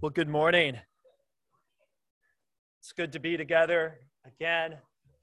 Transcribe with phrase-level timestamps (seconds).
[0.00, 0.78] Well, good morning.
[2.78, 4.76] It's good to be together again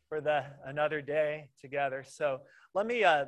[0.10, 2.04] for the another day together.
[2.06, 2.42] So
[2.74, 3.28] let me uh,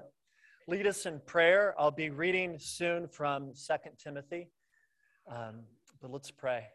[0.68, 1.74] lead us in prayer.
[1.80, 4.50] I'll be reading soon from Second Timothy,
[5.32, 5.62] um,
[6.02, 6.66] but let's pray.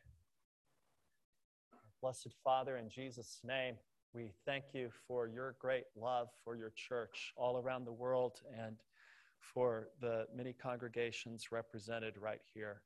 [2.00, 3.74] Blessed Father, in Jesus' name,
[4.14, 8.76] we thank you for your great love for your church all around the world and
[9.38, 12.80] for the many congregations represented right here.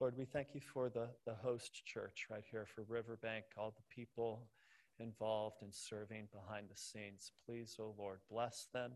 [0.00, 3.94] Lord, we thank you for the, the host church right here for Riverbank, all the
[3.94, 4.46] people
[5.00, 7.32] involved in serving behind the scenes.
[7.44, 8.92] Please, oh Lord, bless them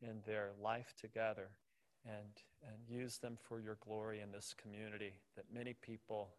[0.00, 1.50] in their life together
[2.04, 6.30] and, and use them for your glory in this community, that many people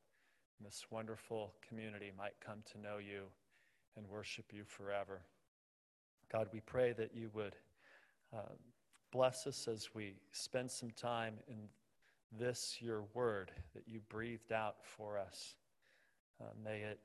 [0.59, 3.23] in this wonderful community might come to know you
[3.95, 5.22] and worship you forever.
[6.30, 7.55] God, we pray that you would
[8.35, 8.52] uh,
[9.13, 11.70] bless us as we spend some time in
[12.40, 15.55] this, your word that you breathed out for us.
[16.42, 17.00] Uh, may it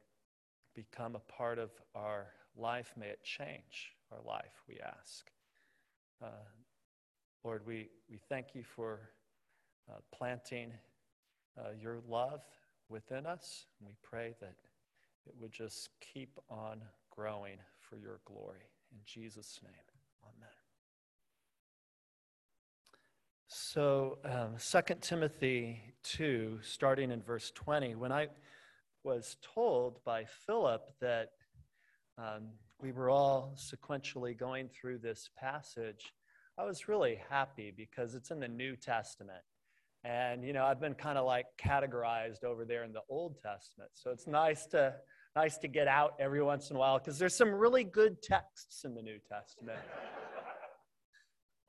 [0.74, 2.92] become a part of our life.
[2.98, 5.30] May it change our life, we ask.
[6.22, 6.44] Uh,
[7.44, 9.10] Lord, we, we thank you for
[9.90, 10.72] uh, planting
[11.58, 12.42] uh, your love
[12.88, 13.66] within us.
[13.80, 14.54] We pray that
[15.26, 18.62] it would just keep on growing for your glory.
[18.92, 19.87] In Jesus' name.
[23.70, 28.28] So, um, 2 Timothy 2, starting in verse 20, when I
[29.04, 31.32] was told by Philip that
[32.16, 32.48] um,
[32.80, 36.14] we were all sequentially going through this passage,
[36.56, 39.44] I was really happy because it's in the New Testament.
[40.02, 43.90] And, you know, I've been kind of like categorized over there in the Old Testament.
[43.92, 44.94] So it's nice to,
[45.36, 48.86] nice to get out every once in a while because there's some really good texts
[48.86, 49.80] in the New Testament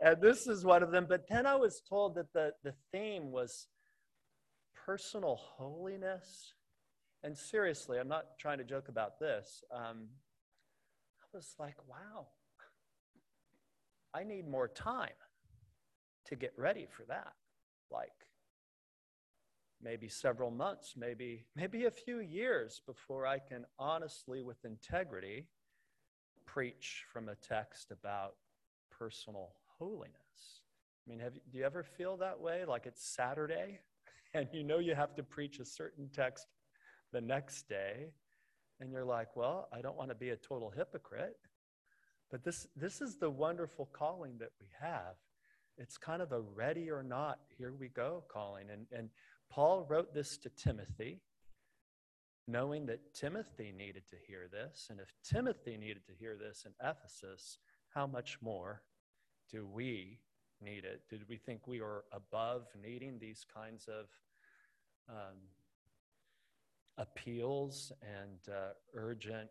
[0.01, 1.05] and this is one of them.
[1.09, 3.67] But then I was told that the, the theme was
[4.85, 6.53] personal holiness.
[7.23, 9.63] And seriously, I'm not trying to joke about this.
[9.75, 10.07] Um,
[11.21, 12.27] I was like, wow,
[14.13, 15.09] I need more time
[16.27, 17.33] to get ready for that.
[17.91, 18.09] Like
[19.81, 25.47] maybe several months, maybe maybe a few years before I can honestly, with integrity,
[26.45, 28.35] preach from a text about
[28.97, 30.61] personal holiness.
[31.07, 32.65] I mean, have, do you ever feel that way?
[32.65, 33.79] Like it's Saturday
[34.33, 36.45] and you know you have to preach a certain text
[37.11, 38.11] the next day,
[38.79, 41.37] and you're like, well, I don't want to be a total hypocrite.
[42.29, 45.15] But this, this is the wonderful calling that we have.
[45.77, 48.67] It's kind of a ready or not, here we go calling.
[48.71, 49.09] And, and
[49.49, 51.21] Paul wrote this to Timothy,
[52.47, 54.87] knowing that Timothy needed to hear this.
[54.89, 57.57] And if Timothy needed to hear this in Ephesus,
[57.95, 58.83] how much more
[59.51, 60.19] do we
[60.61, 61.01] need it?
[61.09, 64.05] Did we think we were above needing these kinds of
[65.09, 65.37] um,
[66.97, 69.49] appeals and uh, urgent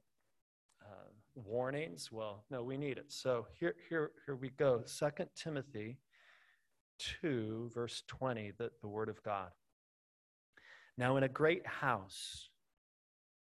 [0.82, 2.12] uh, warnings?
[2.12, 3.06] Well, no, we need it.
[3.08, 4.82] So here, here, here we go.
[4.84, 5.98] Second Timothy
[7.20, 9.50] 2, verse 20, the, the word of God.
[10.96, 12.48] Now, in a great house,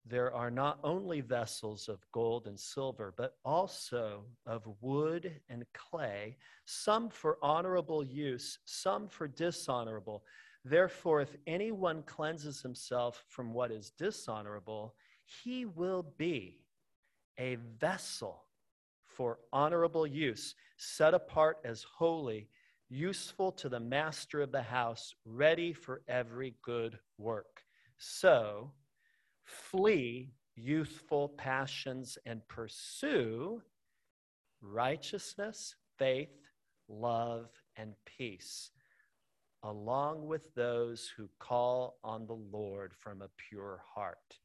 [0.06, 6.36] there are not only vessels of gold and silver, but also of wood and clay,
[6.64, 10.24] some for honorable use, some for dishonorable.
[10.64, 14.94] Therefore, if anyone cleanses himself from what is dishonorable,
[15.24, 16.64] he will be
[17.38, 18.44] a vessel
[19.06, 22.48] for honorable use, set apart as holy,
[22.88, 27.62] useful to the master of the house, ready for every good work.
[27.98, 28.72] So,
[29.50, 33.62] flee youthful passions and pursue
[34.60, 36.36] righteousness, faith,
[36.88, 38.70] love, and peace,
[39.62, 44.38] along with those who call on the Lord from a pure heart.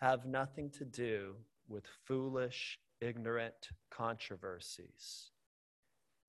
[0.00, 1.34] Have nothing to do
[1.68, 5.30] with foolish, ignorant controversies.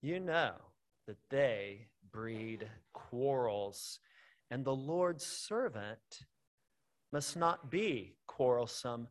[0.01, 0.53] You know
[1.07, 3.99] that they breed quarrels,
[4.51, 6.25] and the Lord's servant
[7.11, 9.07] must not be quarrelsome,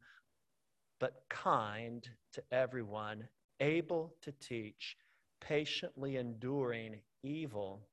[1.01, 3.29] but kind to everyone,
[3.61, 4.97] able to teach,
[5.41, 7.89] patiently enduring evil,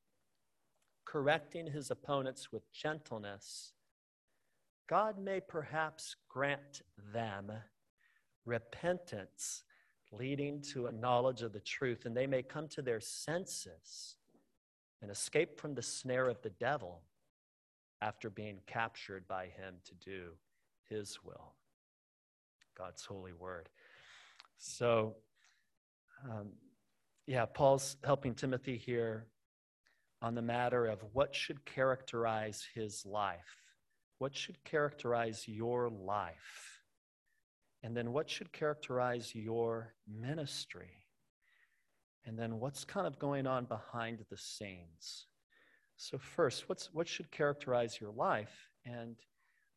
[1.05, 3.73] correcting his opponents with gentleness.
[4.87, 6.81] God may perhaps grant
[7.13, 7.51] them
[8.45, 9.63] repentance
[10.11, 14.15] leading to a knowledge of the truth, and they may come to their senses
[15.01, 17.01] and escape from the snare of the devil
[18.01, 20.31] after being captured by him to do
[20.89, 21.53] his will.
[22.77, 23.69] God's holy word.
[24.57, 25.15] So,
[26.29, 26.49] um,
[27.27, 29.27] yeah, Paul's helping Timothy here
[30.21, 33.57] on the matter of what should characterize his life.
[34.17, 36.81] what should characterize your life?
[37.83, 41.05] And then what should characterize your ministry?
[42.25, 45.27] And then what's kind of going on behind the scenes?
[45.97, 48.69] So, first, what's, what should characterize your life?
[48.85, 49.15] And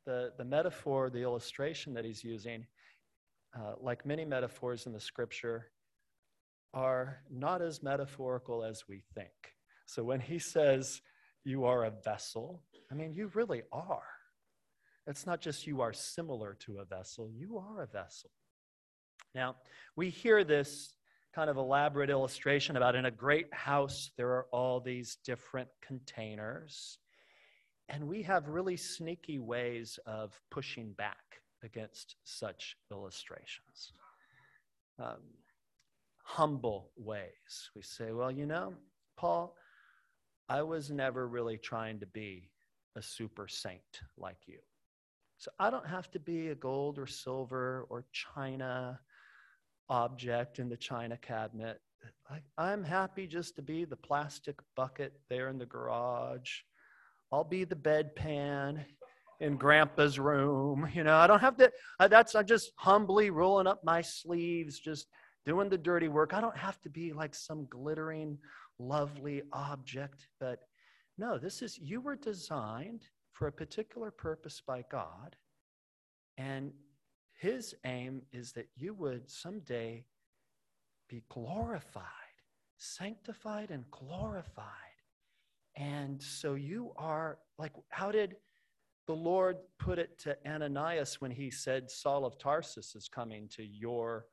[0.04, 2.66] the, the metaphor, the illustration that he's using,
[3.56, 5.66] uh, like many metaphors in the scripture,
[6.74, 9.54] are not as metaphorical as we think.
[9.86, 11.00] So when he says,
[11.44, 14.02] you are a vessel, I mean, you really are.
[15.06, 18.30] It's not just you are similar to a vessel, you are a vessel.
[19.34, 19.56] Now,
[19.96, 20.92] we hear this
[21.38, 26.98] kind of elaborate illustration about in a great house, there are all these different containers.
[27.88, 31.22] And we have really sneaky ways of pushing back
[31.62, 33.92] against such illustrations.
[34.98, 35.20] Um,
[36.24, 37.70] humble ways.
[37.76, 38.74] We say, well, you know,
[39.16, 39.54] Paul,
[40.48, 42.50] I was never really trying to be
[42.96, 44.58] a super saint like you.
[45.36, 48.98] So I don't have to be a gold or silver or china
[49.88, 51.80] object in the china cabinet.
[52.58, 56.50] I, am happy just to be the plastic bucket there in the garage.
[57.32, 58.84] I'll be the bedpan
[59.40, 60.88] in grandpa's room.
[60.94, 65.06] You know, I don't have to, that's, I'm just humbly rolling up my sleeves, just
[65.46, 66.34] doing the dirty work.
[66.34, 68.38] I don't have to be like some glittering,
[68.78, 70.28] lovely object.
[70.40, 70.60] But
[71.16, 73.02] no, this is, you were designed
[73.32, 75.36] for a particular purpose by God.
[76.36, 76.72] And
[77.38, 80.04] his aim is that you would someday
[81.08, 82.04] be glorified,
[82.76, 84.66] sanctified, and glorified.
[85.76, 88.36] And so you are like, how did
[89.06, 93.62] the Lord put it to Ananias when he said, Saul of Tarsus is coming to
[93.64, 94.26] your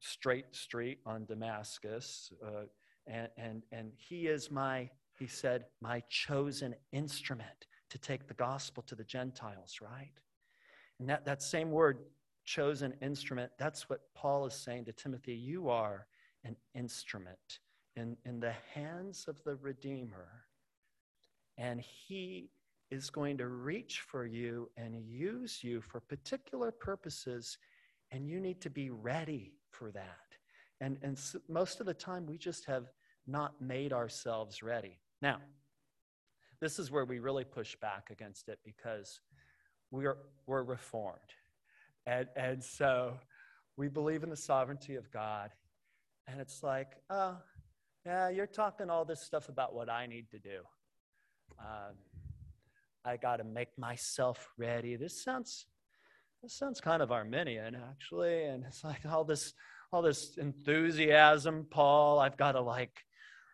[0.00, 2.32] straight street on Damascus.
[2.42, 2.64] Uh,
[3.06, 8.82] and, and, and he is my, he said, my chosen instrument to take the gospel
[8.84, 10.12] to the Gentiles, right?
[11.00, 11.98] And that, that same word,
[12.44, 15.32] chosen instrument, that's what Paul is saying to Timothy.
[15.32, 16.06] You are
[16.44, 17.58] an instrument
[17.96, 20.28] in, in the hands of the Redeemer.
[21.56, 22.50] And he
[22.90, 27.56] is going to reach for you and use you for particular purposes,
[28.10, 30.18] and you need to be ready for that.
[30.80, 32.86] And, and so most of the time, we just have
[33.26, 34.98] not made ourselves ready.
[35.22, 35.38] Now,
[36.60, 39.20] this is where we really push back against it because
[39.90, 41.18] we're, we're reformed.
[42.06, 43.14] And, and so
[43.76, 45.50] we believe in the sovereignty of God.
[46.26, 47.36] And it's like, oh,
[48.06, 50.60] yeah, you're talking all this stuff about what I need to do.
[51.58, 51.96] Um,
[53.04, 54.96] I got to make myself ready.
[54.96, 55.66] This sounds
[56.42, 58.44] this sounds kind of Arminian, actually.
[58.44, 59.52] And it's like all this,
[59.92, 62.18] all this enthusiasm, Paul.
[62.18, 63.04] I've got to like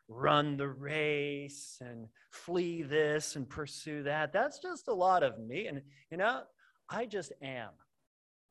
[0.08, 4.32] run the race and flee this and pursue that.
[4.32, 5.67] That's just a lot of me.
[5.67, 6.43] And you know,
[6.88, 7.70] I just am.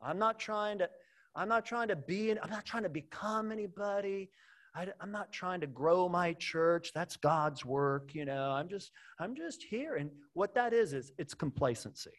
[0.02, 0.90] I'm not trying to,
[1.36, 4.30] I'm not trying to be, I'm not trying to become anybody.
[4.76, 6.92] I, am not trying to grow my church.
[6.94, 8.52] That's God's work, you know.
[8.52, 9.96] I'm just, I'm just here.
[9.96, 12.12] And what that is, is it's complacency.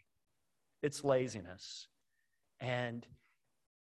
[0.82, 1.88] It's laziness.
[2.60, 3.06] And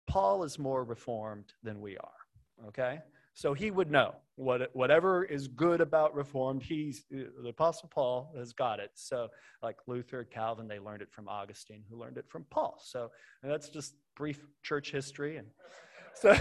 [0.08, 2.98] Paul is more reformed than we are, okay?
[3.34, 8.52] So he would know what, whatever is good about reformed, he's, the Apostle Paul has
[8.52, 8.92] got it.
[8.94, 9.28] So,
[9.60, 12.80] like Luther, Calvin, they learned it from Augustine, who learned it from Paul.
[12.82, 13.10] So,
[13.42, 15.36] that's just brief church history.
[15.36, 15.48] And
[16.14, 16.36] so,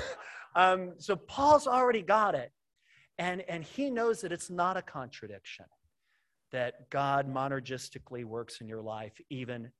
[0.56, 2.52] um, so Paul's already got it.
[3.18, 5.66] And, and he knows that it's not a contradiction,
[6.52, 9.72] that God monergistically works in your life, even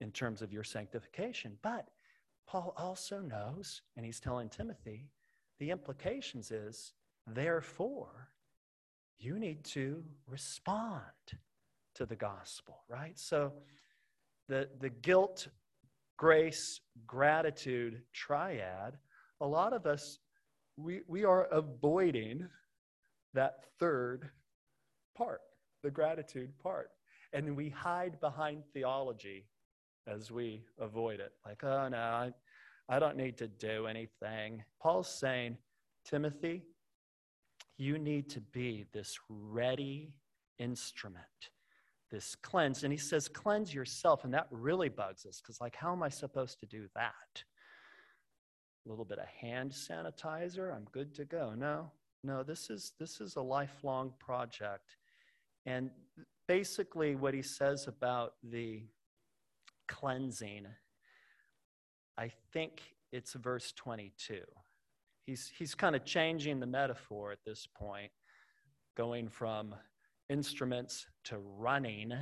[0.00, 1.58] in terms of your sanctification.
[1.62, 1.88] But
[2.46, 5.08] Paul also knows, and he's telling Timothy,
[5.62, 6.92] the implications is,
[7.24, 8.30] therefore,
[9.16, 11.04] you need to respond
[11.94, 13.16] to the gospel, right?
[13.16, 13.52] So
[14.48, 15.46] the, the guilt,
[16.16, 18.94] grace, gratitude triad,
[19.40, 20.18] a lot of us,
[20.76, 22.48] we, we are avoiding
[23.32, 24.30] that third
[25.16, 25.42] part,
[25.84, 26.90] the gratitude part.
[27.32, 29.46] And we hide behind theology
[30.08, 31.30] as we avoid it.
[31.46, 32.32] Like, oh no, I,
[32.88, 34.64] I don't need to do anything.
[34.80, 35.56] Paul's saying,
[36.04, 36.62] Timothy,
[37.78, 40.12] you need to be this ready
[40.58, 41.24] instrument,
[42.10, 42.84] this cleanse.
[42.84, 44.24] And he says, cleanse yourself.
[44.24, 47.42] And that really bugs us because, like, how am I supposed to do that?
[48.84, 51.54] A little bit of hand sanitizer, I'm good to go.
[51.56, 51.90] No,
[52.24, 54.96] no, this is this is a lifelong project.
[55.66, 55.90] And
[56.48, 58.82] basically what he says about the
[59.88, 60.66] cleansing,
[62.18, 64.40] I think it's verse 22.
[65.26, 68.10] He's, he's kind of changing the metaphor at this point,
[68.96, 69.74] going from
[70.28, 72.12] instruments to running.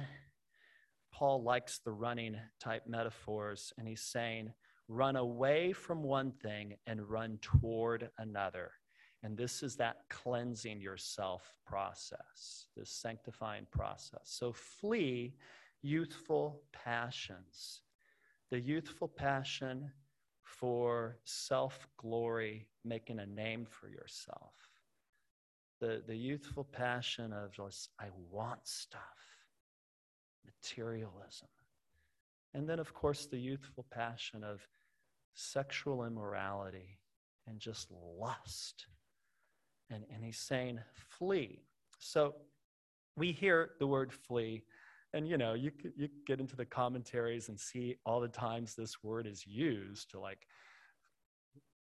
[1.12, 4.52] Paul likes the running type metaphors, and he's saying,
[4.88, 8.72] run away from one thing and run toward another.
[9.22, 14.22] And this is that cleansing yourself process, this sanctifying process.
[14.24, 15.34] So flee
[15.82, 17.82] youthful passions.
[18.50, 19.90] The youthful passion
[20.42, 24.52] for self glory, making a name for yourself.
[25.80, 29.00] The, the youthful passion of just, I want stuff,
[30.44, 31.48] materialism.
[32.52, 34.60] And then, of course, the youthful passion of
[35.34, 36.98] sexual immorality
[37.46, 37.88] and just
[38.18, 38.86] lust.
[39.90, 41.62] And, and he's saying, flee.
[41.98, 42.34] So
[43.16, 44.64] we hear the word flee,
[45.12, 49.02] and you know, you, you get into the commentaries and see all the times this
[49.02, 50.46] word is used to like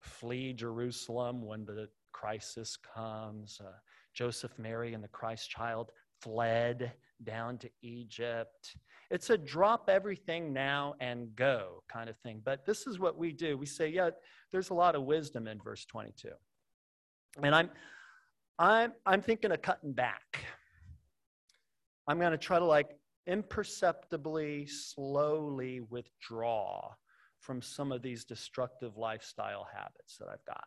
[0.01, 3.61] flee Jerusalem when the crisis comes.
[3.63, 3.73] Uh,
[4.15, 5.93] Joseph, Mary, and the Christ child
[6.23, 6.93] fled
[7.25, 8.77] down to Egypt.
[9.11, 12.43] It's a drop everything now and go kind of thing.
[12.45, 13.57] But this is what we do.
[13.57, 14.11] We say, yeah,
[14.53, 16.31] there's a lot of wisdom in verse 22.
[17.43, 17.71] And I'm
[18.59, 20.45] I'm I'm thinking of cutting back.
[22.09, 22.98] I'm going to try to like
[23.29, 26.91] imperceptibly, slowly withdraw
[27.39, 30.65] from some of these destructive lifestyle habits that I've got.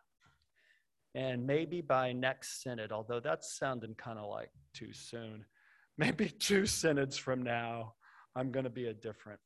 [1.13, 5.43] And maybe by next synod, although that's sounding kind of like too soon,
[5.97, 7.95] maybe two synods from now,
[8.35, 9.41] I'm going to be a different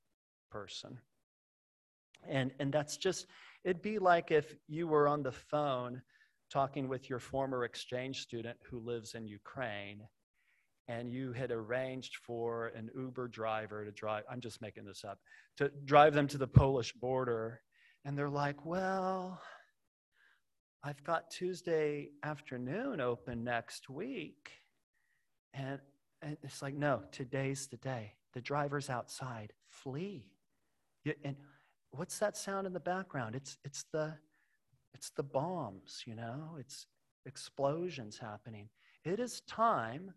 [0.51, 0.99] person.
[2.29, 3.25] And, and that's just,
[3.63, 6.01] it'd be like if you were on the phone
[6.51, 10.01] talking with your former exchange student who lives in Ukraine
[10.87, 15.19] and you had arranged for an Uber driver to drive, I'm just making this up,
[15.57, 17.61] to drive them to the Polish border.
[18.03, 19.41] And they're like, well,
[20.83, 24.51] I've got Tuesday afternoon open next week.
[25.53, 25.79] And,
[26.21, 28.13] and it's like, no, today's the day.
[28.33, 29.53] The driver's outside.
[29.67, 30.27] Flee.
[31.23, 31.35] And
[31.91, 33.35] what's that sound in the background?
[33.35, 34.13] It's, it's, the,
[34.93, 36.85] it's the bombs, you know, it's
[37.25, 38.69] explosions happening.
[39.03, 40.13] It is time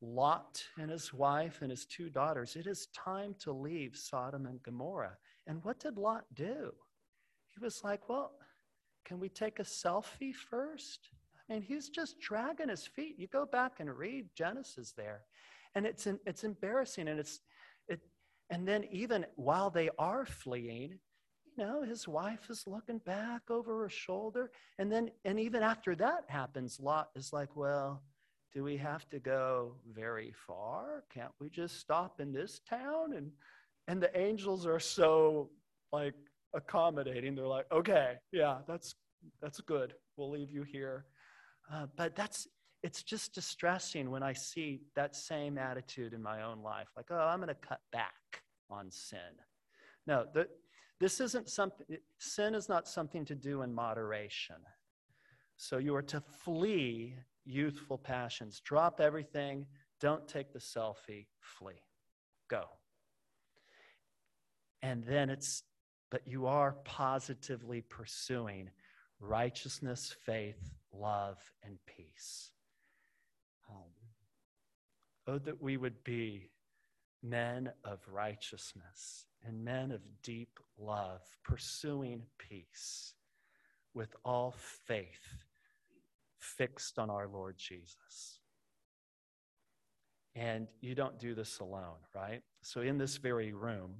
[0.00, 4.62] Lot and his wife and his two daughters, it is time to leave Sodom and
[4.62, 5.16] Gomorrah.
[5.46, 6.72] And what did Lot do?
[7.48, 8.32] He was like, Well,
[9.04, 11.08] can we take a selfie first?
[11.48, 13.18] I mean, he's just dragging his feet.
[13.18, 15.22] You go back and read Genesis there.
[15.74, 17.08] And it's, it's embarrassing.
[17.08, 17.40] And, it's,
[17.88, 18.00] it,
[18.50, 20.98] and then, even while they are fleeing,
[21.56, 24.50] you know, his wife is looking back over her shoulder.
[24.78, 28.02] And then, and even after that happens, Lot is like, Well,
[28.52, 31.04] do we have to go very far?
[31.12, 33.14] Can't we just stop in this town?
[33.14, 33.30] And
[33.86, 35.50] and the angels are so
[35.92, 36.14] like
[36.54, 37.34] accommodating.
[37.34, 38.94] They're like, okay, yeah, that's
[39.40, 39.94] that's good.
[40.16, 41.06] We'll leave you here.
[41.72, 42.46] Uh, but that's
[42.82, 46.88] it's just distressing when I see that same attitude in my own life.
[46.96, 49.18] Like, oh, I'm going to cut back on sin.
[50.06, 50.46] No, the,
[51.00, 51.86] this isn't something.
[52.18, 54.56] Sin is not something to do in moderation.
[55.56, 57.16] So you are to flee
[57.48, 58.60] youthful passions.
[58.64, 59.66] Drop everything.
[60.00, 61.26] Don't take the selfie.
[61.40, 61.82] Flee.
[62.48, 62.64] Go.
[64.82, 65.64] And then it's,
[66.10, 68.70] but you are positively pursuing
[69.18, 70.60] righteousness, faith,
[70.92, 72.50] love, and peace.
[73.68, 73.90] Um,
[75.26, 76.50] oh, that we would be
[77.22, 83.14] men of righteousness and men of deep love, pursuing peace
[83.94, 84.54] with all
[84.86, 85.44] faith
[86.58, 88.40] fixed on our Lord Jesus.
[90.34, 92.42] And you don't do this alone, right?
[92.62, 93.94] So, in this very room,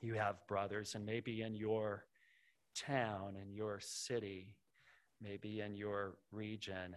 [0.00, 2.06] you have brothers, and maybe in your
[2.74, 4.56] town, in your city,
[5.20, 6.96] maybe in your region,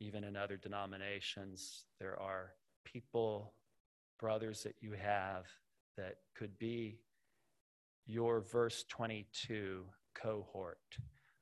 [0.00, 2.52] even in other denominations, there are
[2.84, 3.54] people,
[4.20, 5.44] brothers that you have
[5.96, 6.98] that could be
[8.06, 9.84] your verse 22
[10.14, 10.78] cohort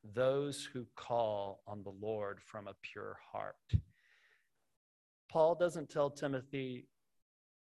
[0.02, 3.56] those who call on the Lord from a pure heart.
[5.30, 6.86] Paul doesn't tell Timothy,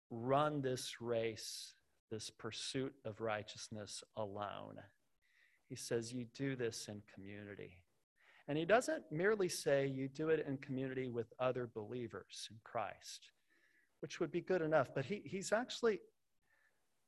[0.09, 1.73] run this race,
[2.11, 4.75] this pursuit of righteousness alone.
[5.69, 7.77] He says, you do this in community.
[8.47, 13.31] And he doesn't merely say you do it in community with other believers in Christ,
[14.01, 15.99] which would be good enough, but he, he's actually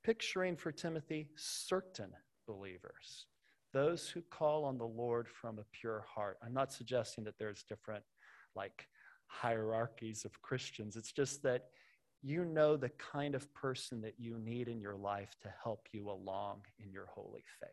[0.04, 2.12] picturing for Timothy certain
[2.46, 3.28] believers
[3.74, 6.38] those who call on the Lord from a pure heart.
[6.44, 8.04] I'm not suggesting that there's different
[8.56, 8.88] like
[9.28, 10.96] hierarchies of Christians.
[10.96, 11.66] It's just that
[12.22, 16.10] you know the kind of person that you need in your life to help you
[16.10, 17.70] along in your holy faith.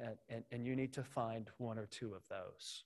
[0.00, 2.84] And, and, and you need to find one or two of those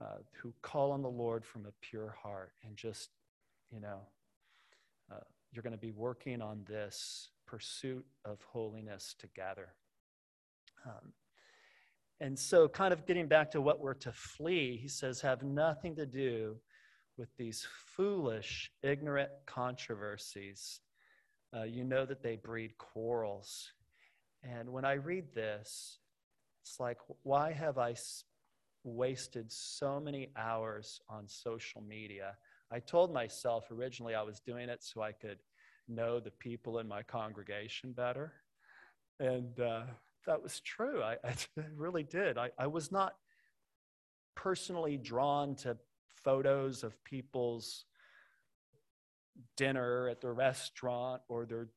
[0.00, 3.10] uh, who call on the Lord from a pure heart and just,
[3.70, 4.00] you know,
[5.10, 5.20] uh,
[5.52, 9.74] you're going to be working on this pursuit of holiness together.
[10.84, 11.12] Um,
[12.20, 15.96] and so, kind of getting back to what we're to flee, he says, have nothing
[15.96, 16.56] to do
[17.16, 20.80] with these foolish, ignorant controversies.
[21.54, 23.72] Uh, you know that they breed quarrels.
[24.42, 25.98] And when I read this,
[26.62, 27.94] it's like, why have I
[28.84, 32.36] wasted so many hours on social media?
[32.70, 35.38] I told myself originally I was doing it so I could
[35.88, 38.32] know the people in my congregation better.
[39.20, 39.82] And uh,
[40.26, 41.02] that was true.
[41.02, 41.34] I, I
[41.76, 42.38] really did.
[42.38, 43.14] I, I was not
[44.34, 45.76] personally drawn to
[46.24, 47.84] photos of people's
[49.56, 51.68] dinner at the restaurant or their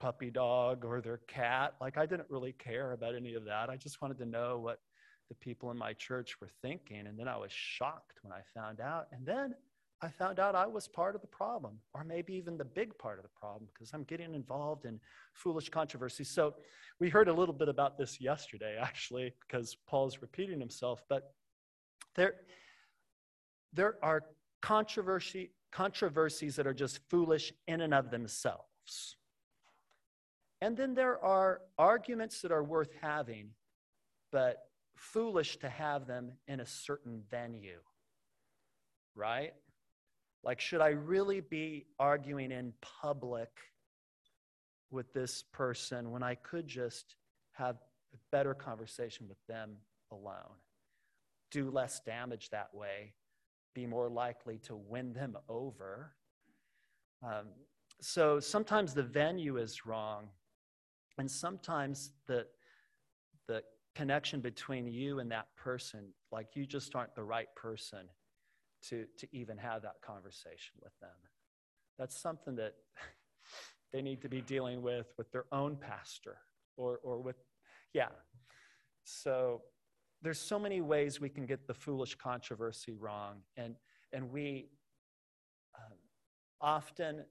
[0.00, 1.74] puppy dog or their cat.
[1.80, 3.70] Like, I didn't really care about any of that.
[3.70, 4.80] I just wanted to know what
[5.28, 7.06] the people in my church were thinking.
[7.06, 9.06] And then I was shocked when I found out.
[9.12, 9.54] And then
[10.04, 13.18] I found out I was part of the problem, or maybe even the big part
[13.18, 14.98] of the problem, because I'm getting involved in
[15.32, 16.28] foolish controversies.
[16.28, 16.54] So
[16.98, 21.04] we heard a little bit about this yesterday, actually, because Paul's repeating himself.
[21.08, 21.34] But
[22.16, 22.34] there,
[23.72, 24.24] there are
[24.60, 29.16] controversy, controversies that are just foolish in and of themselves.
[30.60, 33.50] And then there are arguments that are worth having,
[34.32, 34.58] but
[34.96, 37.78] foolish to have them in a certain venue,
[39.14, 39.52] right?
[40.44, 43.50] Like, should I really be arguing in public
[44.90, 47.14] with this person when I could just
[47.52, 47.76] have
[48.12, 49.76] a better conversation with them
[50.10, 50.58] alone?
[51.50, 53.14] Do less damage that way,
[53.74, 56.12] be more likely to win them over.
[57.22, 57.48] Um,
[58.00, 60.28] so sometimes the venue is wrong,
[61.18, 62.46] and sometimes the,
[63.46, 63.62] the
[63.94, 68.08] connection between you and that person, like you just aren't the right person
[68.88, 71.10] to, to even have that conversation with them.
[71.98, 72.74] That's something that
[73.92, 76.38] they need to be dealing with with their own pastor
[76.76, 77.36] or, or with,
[77.92, 78.08] yeah.
[79.04, 79.62] So
[80.22, 83.38] there's so many ways we can get the foolish controversy wrong.
[83.56, 83.74] And,
[84.12, 84.68] and we
[85.76, 85.98] um,
[86.60, 87.24] often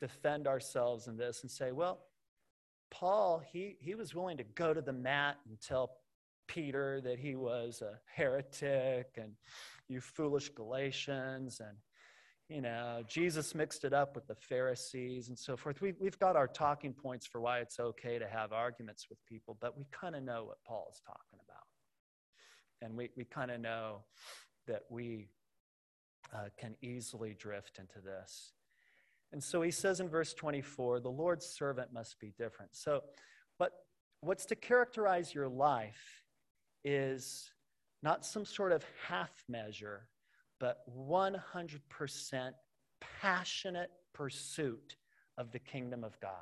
[0.00, 2.00] defend ourselves in this and say, well,
[2.90, 5.90] Paul, he, he was willing to go to the mat and tell
[6.52, 9.32] Peter that he was a heretic and
[9.88, 11.76] you foolish Galatians and
[12.48, 15.80] you know, Jesus mixed it up with the Pharisees and so forth.
[15.80, 19.56] We, we've got our talking points for why it's okay to have arguments with people,
[19.60, 21.62] but we kind of know what Paul is talking about.
[22.82, 24.02] And we, we kind of know
[24.66, 25.28] that we
[26.34, 28.50] uh, can easily drift into this.
[29.32, 32.74] And so he says in verse 24, the Lord's servant must be different.
[32.74, 33.02] So,
[33.60, 33.70] but
[34.22, 36.24] what's to characterize your life
[36.84, 37.50] is
[38.02, 40.08] not some sort of half measure,
[40.58, 42.52] but 100%
[43.00, 44.96] passionate pursuit
[45.38, 46.32] of the kingdom of God.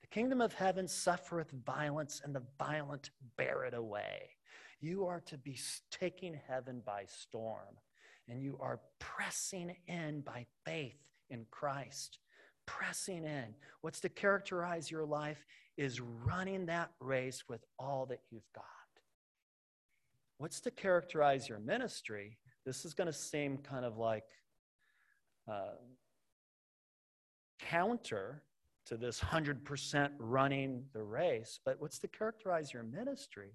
[0.00, 4.30] The kingdom of heaven suffereth violence, and the violent bear it away.
[4.80, 5.58] You are to be
[5.90, 7.76] taking heaven by storm,
[8.28, 12.18] and you are pressing in by faith in Christ.
[12.66, 13.54] Pressing in.
[13.80, 15.44] What's to characterize your life
[15.76, 18.64] is running that race with all that you've got.
[20.38, 22.38] What's to characterize your ministry?
[22.64, 24.24] This is going to seem kind of like
[25.50, 25.76] uh,
[27.58, 28.42] counter
[28.86, 33.52] to this 100% running the race, but what's to characterize your ministry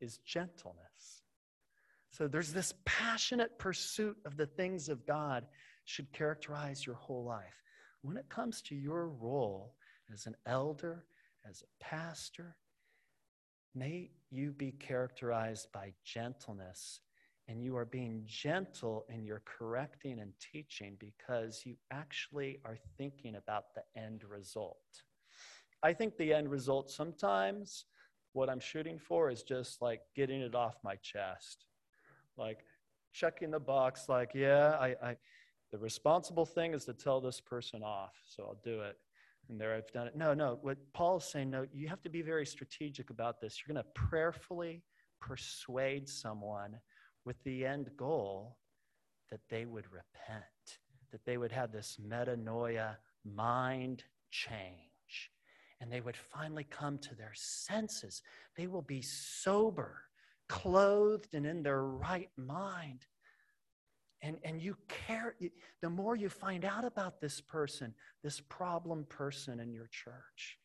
[0.00, 1.22] is gentleness.
[2.10, 5.46] So there's this passionate pursuit of the things of God
[5.84, 7.62] should characterize your whole life.
[8.02, 9.74] When it comes to your role
[10.12, 11.04] as an elder,
[11.48, 12.56] as a pastor,
[13.74, 17.00] May you be characterized by gentleness,
[17.48, 23.36] and you are being gentle in your correcting and teaching because you actually are thinking
[23.36, 25.02] about the end result.
[25.82, 27.84] I think the end result sometimes,
[28.32, 31.64] what I'm shooting for is just like getting it off my chest,
[32.36, 32.58] like
[33.12, 35.16] checking the box, like, yeah, I, I
[35.70, 38.96] the responsible thing is to tell this person off, so I'll do it
[39.48, 40.16] and there I've done it.
[40.16, 40.58] No, no.
[40.62, 43.58] What Paul's saying, no, you have to be very strategic about this.
[43.60, 44.82] You're going to prayerfully
[45.20, 46.78] persuade someone
[47.24, 48.56] with the end goal
[49.30, 50.44] that they would repent,
[51.12, 55.30] that they would have this metanoia mind change,
[55.80, 58.22] and they would finally come to their senses.
[58.56, 60.02] They will be sober,
[60.48, 63.06] clothed, and in their right mind
[64.22, 65.36] and, and you care,
[65.80, 70.58] the more you find out about this person, this problem person in your church,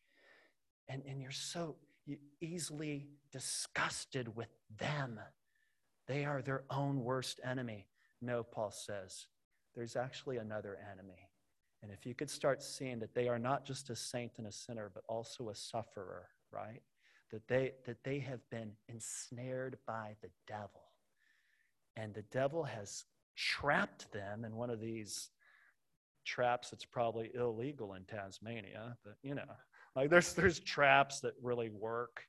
[0.88, 1.76] and, and you're so
[2.40, 5.20] easily disgusted with them.
[6.06, 7.86] They are their own worst enemy.
[8.20, 9.26] No, Paul says,
[9.74, 11.30] there's actually another enemy,
[11.84, 14.52] And if you could start seeing that they are not just a saint and a
[14.52, 16.80] sinner, but also a sufferer, right?
[17.30, 20.80] That they, that they have been ensnared by the devil.
[21.94, 23.04] And the devil has
[23.36, 25.30] trapped them in one of these
[26.24, 29.42] traps that's probably illegal in Tasmania, but you know,
[29.96, 32.24] like there's there's traps that really work,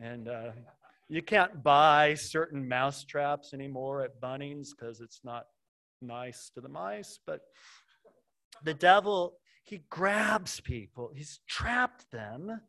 [0.00, 0.50] and uh,
[1.08, 5.46] you can't buy certain mouse traps anymore at Bunnings because it's not
[6.02, 7.18] nice to the mice.
[7.26, 7.42] But
[8.64, 12.60] the devil he grabs people, he's trapped them,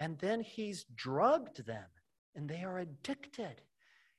[0.00, 1.84] and then he's drugged them,
[2.34, 3.60] and they are addicted.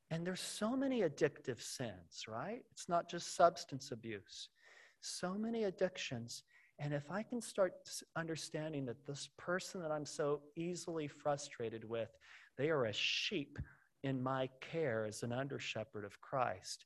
[0.09, 2.63] And there's so many addictive sins, right?
[2.71, 4.49] It's not just substance abuse.
[5.01, 6.43] So many addictions.
[6.79, 7.73] And if I can start
[8.15, 12.09] understanding that this person that I'm so easily frustrated with,
[12.57, 13.57] they are a sheep
[14.03, 16.85] in my care as an under shepherd of Christ.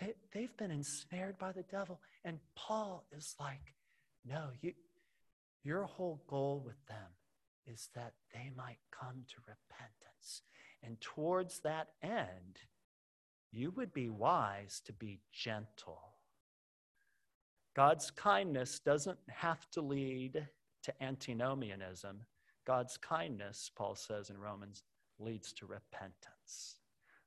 [0.00, 2.00] They, they've been ensnared by the devil.
[2.24, 3.74] And Paul is like,
[4.24, 4.72] no, you,
[5.64, 7.10] your whole goal with them
[7.66, 10.42] is that they might come to repentance.
[10.82, 12.58] And towards that end,
[13.50, 16.14] you would be wise to be gentle.
[17.74, 20.46] God's kindness doesn't have to lead
[20.82, 22.20] to antinomianism.
[22.66, 24.82] God's kindness, Paul says in Romans,
[25.18, 26.76] leads to repentance.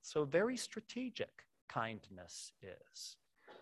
[0.01, 3.15] So, very strategic kindness is.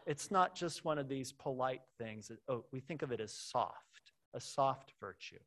[0.05, 2.27] It's not just one of these polite things.
[2.29, 5.39] That, oh, we think of it as soft, a soft virtue.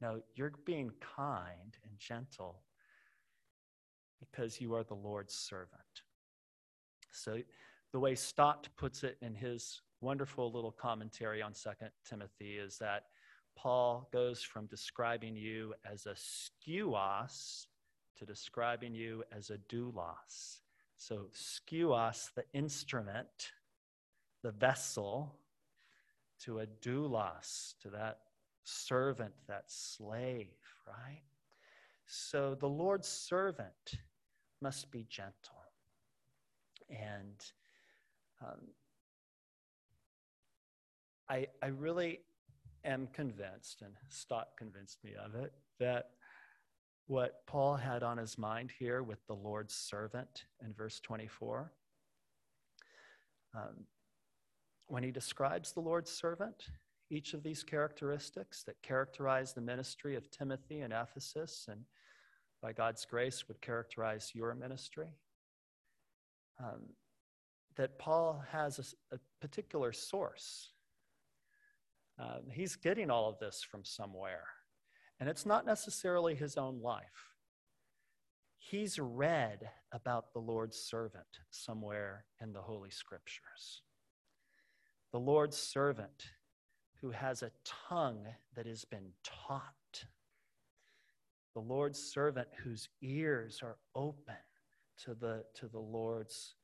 [0.00, 2.60] No, you're being kind and gentle
[4.30, 6.02] because you are the Lord's servant.
[7.10, 7.40] So,
[7.92, 13.04] the way Stott puts it in his wonderful little commentary on Second Timothy is that
[13.56, 17.66] Paul goes from describing you as a skeuos
[18.16, 20.60] to describing you as a doulos.
[20.96, 23.52] So, skeuos, the instrument,
[24.42, 25.36] the vessel,
[26.40, 28.18] to a doulos, to that
[28.64, 30.56] servant, that slave,
[30.86, 31.22] right?
[32.06, 33.98] So, the Lord's servant
[34.60, 35.54] must be gentle.
[36.90, 37.40] And
[38.42, 38.68] um,
[41.28, 42.20] I, I really
[42.84, 46.10] am convinced, and Stott convinced me of it, that
[47.06, 51.72] what Paul had on his mind here with the Lord's servant in verse 24,
[53.54, 53.86] um,
[54.86, 56.68] when he describes the Lord's servant,
[57.10, 61.84] each of these characteristics that characterize the ministry of Timothy in Ephesus and
[62.64, 65.08] by God's grace would characterize your ministry.
[66.58, 66.94] Um,
[67.76, 70.70] that Paul has a, a particular source.
[72.18, 74.46] Um, he's getting all of this from somewhere,
[75.20, 77.34] and it's not necessarily his own life.
[78.56, 83.82] He's read about the Lord's servant somewhere in the Holy Scriptures.
[85.12, 86.28] The Lord's servant
[87.02, 87.50] who has a
[87.90, 88.24] tongue
[88.56, 90.06] that has been taught
[91.54, 94.34] the Lord's servant whose ears are open
[95.04, 96.54] to the, to the Lord's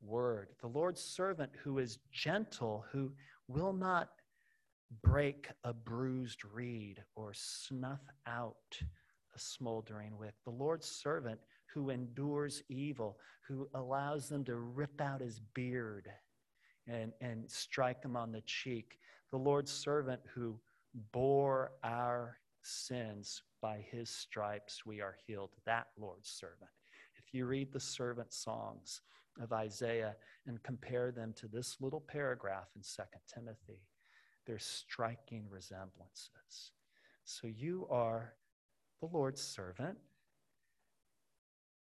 [0.00, 3.12] word, the Lord's servant who is gentle, who
[3.48, 4.10] will not
[5.02, 8.78] break a bruised reed or snuff out
[9.34, 11.40] a smoldering wick, the Lord's servant
[11.74, 16.08] who endures evil, who allows them to rip out his beard
[16.86, 18.98] and, and strike him on the cheek,
[19.30, 20.58] the Lord's servant who
[21.12, 25.50] bore our sins by his stripes we are healed.
[25.66, 26.70] That Lord's servant.
[27.16, 29.02] If you read the servant songs
[29.40, 30.16] of Isaiah
[30.46, 33.82] and compare them to this little paragraph in Second Timothy,
[34.46, 36.72] they're striking resemblances.
[37.24, 38.32] So you are
[39.00, 39.98] the Lord's servant.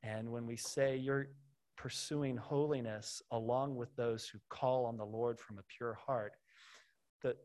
[0.04, 1.30] And when we say you're
[1.78, 6.34] pursuing holiness along with those who call on the Lord from a pure heart,
[7.24, 7.38] that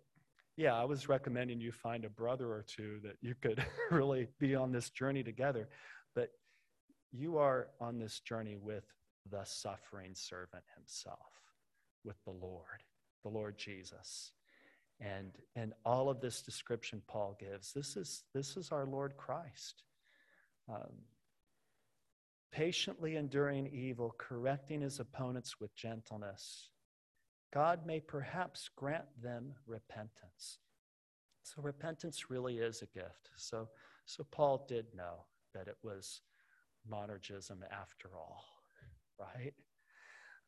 [0.57, 4.55] yeah, I was recommending you find a brother or two that you could really be
[4.55, 5.69] on this journey together.
[6.15, 6.31] But
[7.13, 8.85] you are on this journey with
[9.31, 11.19] the suffering servant himself,
[12.05, 12.83] with the Lord,
[13.23, 14.33] the Lord Jesus.
[15.01, 19.83] And, and all of this description Paul gives, this is, this is our Lord Christ.
[20.69, 20.93] Um,
[22.53, 26.69] patiently enduring evil, correcting his opponents with gentleness
[27.53, 30.59] God may perhaps grant them repentance.
[31.43, 33.31] So repentance really is a gift.
[33.37, 33.69] So,
[34.07, 36.23] so Paul did know that it was
[36.91, 38.45] monergism after all,
[39.19, 39.55] right?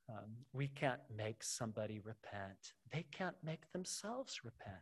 [0.09, 2.73] Um, we can't make somebody repent.
[2.93, 4.77] They can't make themselves repent.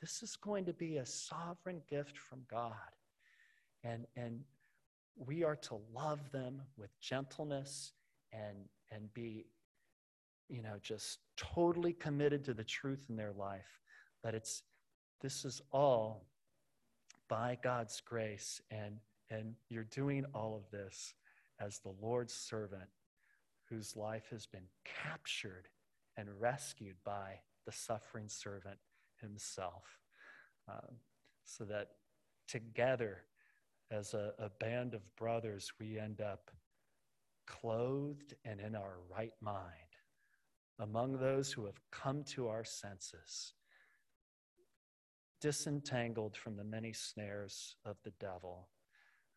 [0.00, 2.72] This is going to be a sovereign gift from God.
[3.84, 4.40] And, and
[5.16, 7.92] we are to love them with gentleness
[8.32, 8.56] and,
[8.90, 9.46] and be
[10.48, 13.80] you know, just totally committed to the truth in their life.
[14.22, 14.62] but it's
[15.20, 16.26] this is all
[17.28, 18.98] by God's grace, and,
[19.30, 21.14] and you're doing all of this
[21.60, 22.88] as the Lord's servant
[23.68, 25.68] whose life has been captured
[26.16, 28.78] and rescued by the suffering servant
[29.20, 29.98] himself.
[30.68, 30.96] Um,
[31.44, 31.88] so that
[32.46, 33.24] together,
[33.90, 36.50] as a, a band of brothers, we end up
[37.46, 39.87] clothed and in our right mind
[40.78, 43.54] among those who have come to our senses,
[45.40, 48.68] disentangled from the many snares of the devil.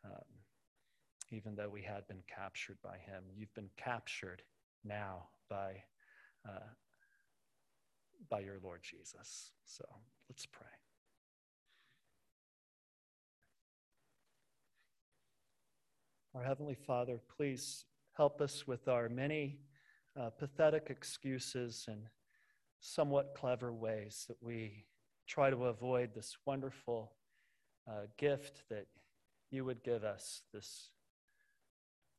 [0.03, 0.11] Um,
[1.31, 4.41] even though we had been captured by him, you've been captured
[4.83, 5.83] now by,
[6.47, 6.69] uh,
[8.29, 9.51] by your Lord Jesus.
[9.65, 9.85] So
[10.29, 10.67] let's pray.
[16.33, 19.59] Our Heavenly Father, please help us with our many
[20.19, 22.07] uh, pathetic excuses and
[22.79, 24.85] somewhat clever ways that we
[25.27, 27.13] try to avoid this wonderful
[27.87, 28.87] uh, gift that
[29.49, 30.89] you would give us, this,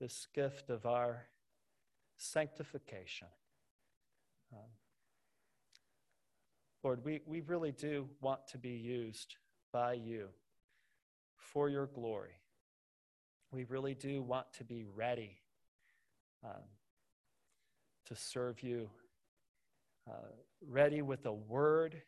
[0.01, 1.27] this gift of our
[2.17, 3.29] sanctification.
[4.53, 4.71] Um,
[6.83, 9.37] Lord, we, we really do want to be used
[9.73, 10.29] by you
[11.37, 12.43] for your glory
[13.53, 15.39] we really do want to be ready
[16.43, 16.63] um,
[18.13, 18.91] to serve you,
[20.11, 20.33] uh,
[20.69, 22.03] ready with a word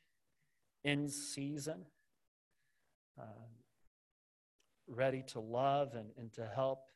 [0.83, 1.87] in season,
[3.19, 3.47] uh,
[4.87, 6.90] ready to love and, and to help.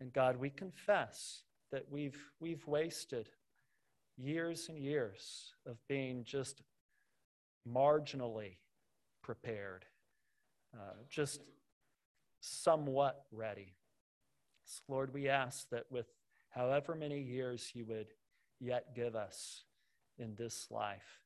[0.00, 3.28] And God, we confess that we've, we've wasted
[4.16, 6.62] years and years of being just
[7.70, 8.56] marginally
[9.22, 9.84] prepared,
[10.74, 11.42] uh, just
[12.40, 13.74] somewhat ready.
[14.64, 16.06] So Lord, we ask that with
[16.48, 18.06] however many years you would
[18.60, 19.64] yet give us
[20.18, 21.20] in this life,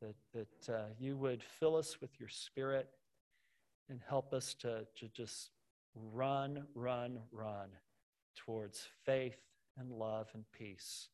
[0.00, 2.88] that, that uh, you would fill us with your spirit
[3.88, 5.50] and help us to, to just
[5.94, 7.68] run, run, run
[8.36, 9.38] towards faith
[9.78, 11.08] and love and peace.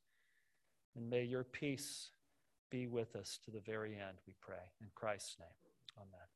[0.95, 2.11] And may your peace
[2.71, 4.57] be with us to the very end, we pray.
[4.81, 5.49] In Christ's name,
[5.99, 6.36] amen.